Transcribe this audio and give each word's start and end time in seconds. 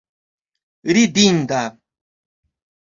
ridinda 0.93 1.61